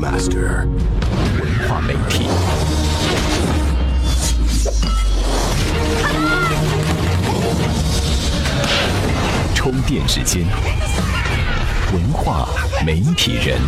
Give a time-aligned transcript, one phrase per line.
[0.00, 0.64] Master，
[1.40, 2.28] 文化媒体。
[9.56, 10.46] 充电时间，
[11.92, 12.48] 文化
[12.86, 13.58] 媒体人。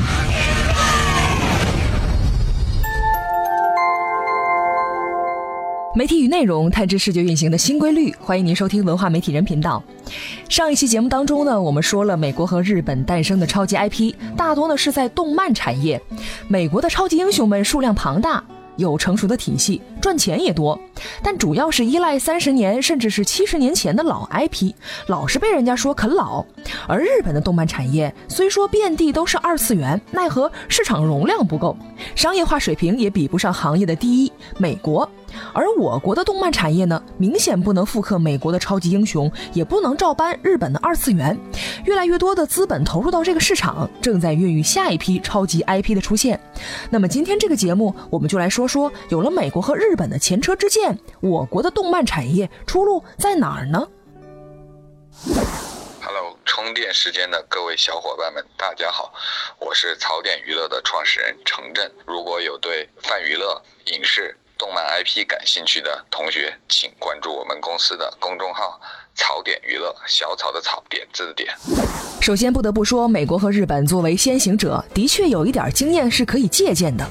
[5.92, 9.82] 媒体与内容探知视觉运行的新规律，欢迎您收听文化媒体人频道。
[10.48, 16.00] 上一期节目当中呢，我们说了美国和日本诞生的超级 IP，大多呢是在动漫产业。
[16.46, 18.42] 美国的超级英雄们数量庞大。
[18.76, 20.78] 有成熟的体系，赚钱也多，
[21.22, 24.72] 但主要是依赖三十年甚至是七十年前的老 IP，
[25.06, 26.44] 老是被人家说啃老。
[26.86, 31.76] 而日本的动漫产业虽说遍地都是二次元，奈何市场容量不够，
[32.14, 35.08] 商业化水平也比不上行业的第一美国。
[35.52, 41.38] 而我国的动漫产业呢，明显不能复刻美国的超级英雄，也不能照搬日本的二次元。
[41.84, 46.38] 越来越多的资本投入到这个市场，正在孕育下一批超级 IP 的出现。
[46.90, 50.89] 那么今天这个节目，我们就来说说，有了美国和日本的前车之鉴，
[51.20, 53.88] 我国的动漫产业出路在哪儿呢
[56.02, 59.12] ？Hello，充电时间的各位小伙伴们，大家好，
[59.58, 61.90] 我是槽点娱乐的创始人程震。
[62.06, 68.80] 如果有对泛娱乐、影视、动漫 IP 感兴趣的同学，请关注我们公司的公众号
[69.14, 71.54] “槽点娱乐”，小草的草，点字的点。
[72.20, 77.06] 首先，不得不说，美国和日本作为先行者，的确有一点经验是可以借鉴的。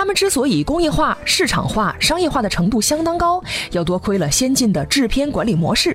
[0.00, 3.38] 他们之所以工业化、市场化、商业化的程度相当高，
[3.72, 5.94] 要多亏了先进的制片管理模式。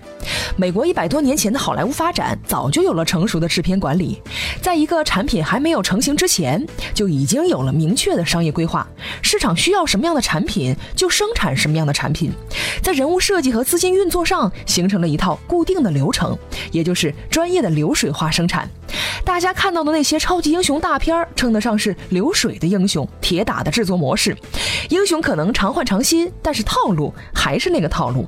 [0.55, 4.21] 美国一百多年前的好莱坞发展，早就有了成熟的制片管理，
[4.61, 8.87] 在一个产品还没有成型之前，就已经有了明确的商业规划。
[9.23, 12.31] 市场需要什么样的产品，就生产什么样的产品，
[12.83, 16.37] 在人物设计和资金运作上形成了一套固定的流程，
[16.71, 18.69] 也就是专业的流水化生产。
[19.35, 24.33] 大家看到的那些超级英雄大片，称得上是流水的英雄，铁打的制作模式。
[24.89, 28.25] 英雄可能常换常新，但是套路还是那个套路。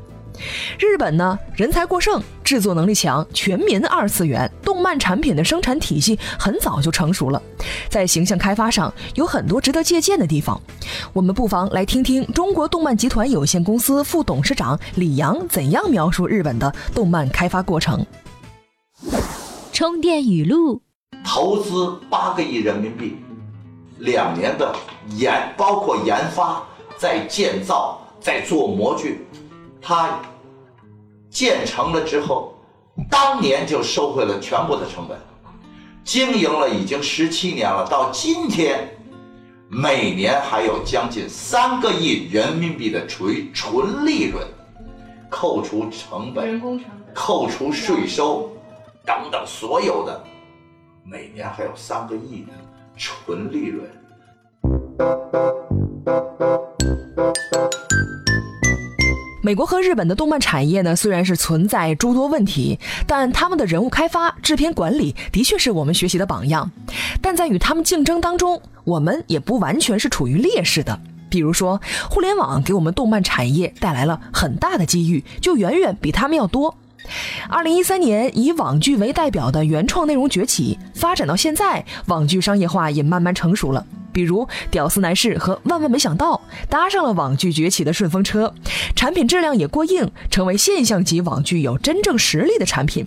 [0.78, 7.42] 日本呢，人才过剩，制作能力强，全民二次元动漫产品的生产体系很早就成熟了，
[7.88, 10.62] 在形象开发上有很多值得借鉴的地方。
[11.14, 18.06] 我们不妨来听听中国动漫集团有限公司副董事长李阳怎样描述日本的动漫开发过程。
[19.72, 20.82] 充电语录：
[21.30, 23.18] 投资八个亿人民币，
[24.00, 24.74] 两年的
[25.10, 26.64] 研，包括研发、
[26.98, 29.28] 在建造、在做模具，
[29.82, 30.18] 它
[31.30, 32.56] 建成了之后，
[33.12, 35.20] 当年就收回了全部的成本，
[36.02, 38.90] 经营了已经十七年了，到今天，
[39.68, 44.42] 每年还有将近三个亿人民币的纯纯利润，
[45.30, 48.50] 扣除成本，人工成本，扣除税收。
[49.06, 50.22] 等等，所有的
[51.10, 52.52] 每年还有三个亿的
[52.98, 53.90] 纯利润。
[59.42, 66.70] 美国和日本的动漫产业呢，虽然是存在诸多问题，但他们的人物开发、制片管理的确是我们学习的榜样。
[67.22, 71.00] 但在与他们竞争当中，我们也不完全是处于劣势的。
[71.30, 71.80] 比如说，
[72.10, 76.76] 互联网给我们动漫产业带来了很大的机遇，就远远比他们要多。
[77.50, 83.86] 二零一三年，以网剧为代表的原创内容崛起，发展到现在，网剧商业化也慢慢成熟了。
[84.14, 86.42] 比如《屌丝男士》和《万万没想到》
[86.72, 88.52] 搭上了网剧崛起的顺风车，
[88.96, 93.06] 产品质量也过硬，成为现象级网剧有真正实力的产品。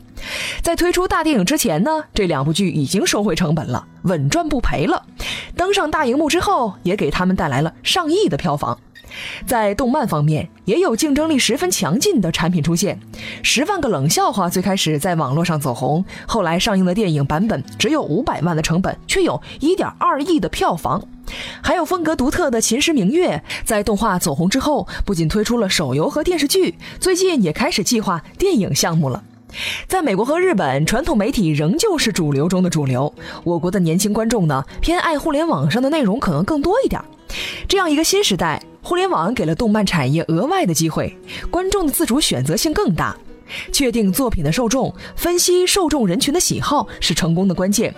[0.63, 5.05] 在推出大电影之前呢，这两部剧已经收回成本了，稳赚不赔了。
[5.61, 8.81] 登上大荧幕之后，也给他们带来了上亿的票房。
[9.47, 12.99] 在动漫方面，也有竞争力十分强劲的产品出现。
[13.43, 21.07] 《十万个冷笑话》最开始在网络上走红，后来上映的电影版本只有五百万的成本，却有一点二亿的票房。
[21.63, 29.23] 还有风格独特的《秦时明月》，在动画走红之后，不仅推出了手游和电视剧，最近也开始计划电影项目了。
[29.87, 33.13] 在美国和日本，传统媒体仍旧是主流中的主流。
[33.45, 37.01] 我国的年轻观众呢，偏爱互联网上的内容可能更多一点。
[37.69, 38.63] 这样一个新时代。
[38.83, 41.15] 互联网给了动漫产业额外的机会，
[41.51, 43.15] 观众的自主选择性更大。
[43.71, 47.95] 确定作品的受众，分析受众人群的喜好是成功的关键。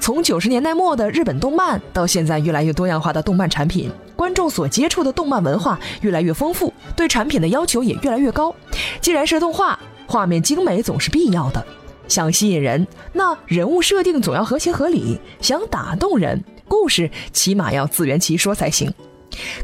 [0.00, 8.52] 从九十年代末的日本动漫到现在越来越多样化的动漫产品，观众所接触的动漫文化越来越丰富，对产品的要求也越来越高。
[9.00, 11.64] 既然是动画，画面精美总是必要的。
[12.08, 18.92] 想吸引人，那人物设定总要合情合理；想打动人，故事起码要自圆其说才行。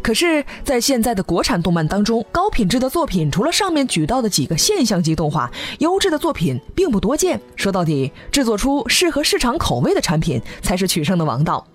[0.03, 7.41] 可是，在现在的国产动漫当中，高品质的作品除了上面举到的几个现象级动画，优质的作品并不多见。
[7.57, 11.67] 说到底，制作出适合市场口味的产品才是取胜的王道。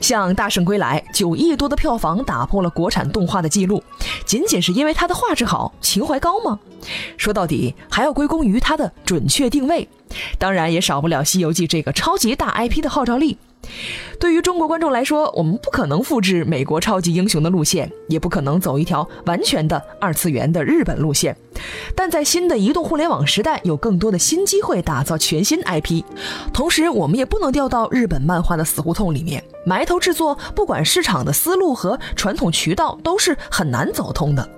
[0.00, 3.82] 像《大圣归来》，九亿多的票房打破了国产动画的记录，
[4.24, 6.58] 仅仅是因为它的画质好、情怀高吗？
[7.16, 9.88] 说到底，还要归功于它的准确定位。
[10.38, 13.38] 当然，也少不了《西游记》这个超级大 IP 的号召力。
[14.18, 21.36] 对于中国观众来说，我们不可能复制美国超级英雄的路线，也不可能走一条完全的二次元的日本路线。
[21.94, 26.02] 但在新的移动互联网时代，有更多的新机会打造全新 IP。
[26.52, 34.48] 同时，我们也不能掉到日本漫画的死胡同里面，埋头制作，不管市场的思路和传统渠道，都是很难走通的。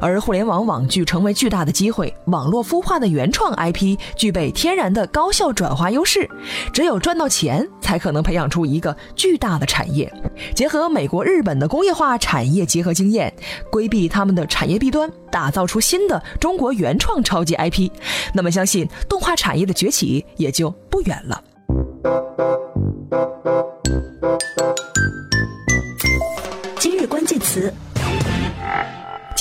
[0.00, 6.28] 而互联网网剧成为巨大的机会，网络孵化的原创 IP 具备天然的高效转化优势。
[6.72, 10.12] 只有赚到钱，才可能培养出一个巨大的产业。
[10.54, 13.32] 结合美国、日本的工业化产业结合经验，
[13.70, 17.90] 规避他们的产业弊端，打造出新的中国原创超级 IP，
[18.34, 21.42] 那么相信动画产业的崛起也就不远了。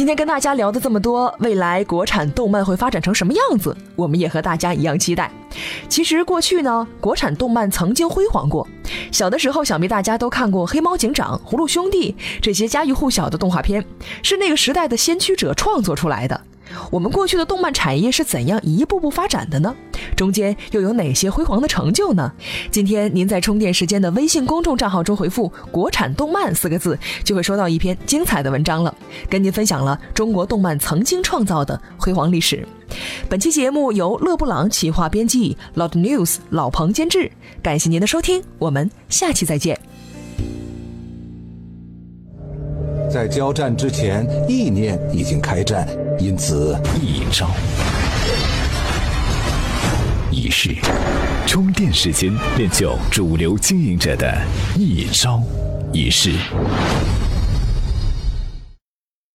[0.02, 3.78] 今天跟大家聊的这么多，未来国产动漫会发展成什么样子？
[3.96, 5.32] 我们也和大家一样期待。
[5.88, 8.68] 其实过去呢，国产动漫曾经辉煌过。
[9.12, 13.86] 小的时候，想必大家都看过《黑猫警长》《葫芦兄弟》这些家喻户晓的动画片，
[14.24, 16.42] 是那个时代的先驱者创作出来的。
[16.90, 19.76] 我们过去的动漫产业是怎样一步步发展的呢？
[20.22, 22.32] 中间又有哪些辉煌的成就呢？
[22.70, 28.94] 今天您在充电时间的微信公众账号中回复“国产动漫”四个字，就会收到一篇精彩的文章了，
[29.28, 32.64] 跟您分享了中国动漫曾经创造的辉煌历史。
[33.28, 37.32] 本期节目由勒布朗企划编辑，Loud News 老彭监制。
[37.64, 39.80] 感谢您的收听，我们下期再见。
[43.10, 45.88] 在交战之前，意念已经开战，
[46.20, 47.50] 因此一招
[50.32, 50.76] 一式，
[51.46, 54.42] 充电时间练就主流经营者的
[54.78, 55.44] 一招
[55.92, 56.32] 一式。